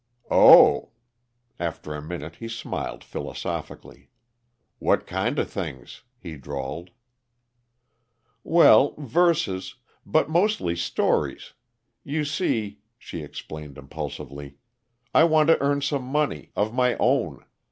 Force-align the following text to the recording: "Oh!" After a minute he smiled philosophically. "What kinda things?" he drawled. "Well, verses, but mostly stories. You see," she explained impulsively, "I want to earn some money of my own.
"Oh!" 0.31 0.93
After 1.59 1.93
a 1.93 2.01
minute 2.01 2.37
he 2.37 2.47
smiled 2.47 3.03
philosophically. 3.03 4.09
"What 4.79 5.05
kinda 5.05 5.45
things?" 5.45 6.01
he 6.17 6.37
drawled. 6.37 6.89
"Well, 8.43 8.95
verses, 8.97 9.75
but 10.03 10.27
mostly 10.27 10.75
stories. 10.75 11.53
You 12.03 12.25
see," 12.25 12.79
she 12.97 13.21
explained 13.21 13.77
impulsively, 13.77 14.57
"I 15.13 15.23
want 15.25 15.49
to 15.49 15.61
earn 15.61 15.81
some 15.83 16.05
money 16.05 16.49
of 16.55 16.73
my 16.73 16.95
own. 16.97 17.45